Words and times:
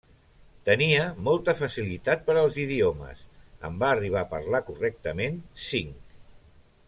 Tenia 0.69 1.03
molta 1.27 1.53
facilitat 1.59 2.23
per 2.29 2.37
als 2.43 2.57
idiomes, 2.63 3.21
en 3.69 3.77
va 3.83 3.91
arribar 3.97 4.25
a 4.25 4.29
parlar 4.33 4.63
correctament 4.71 5.39
cinc. 5.69 6.19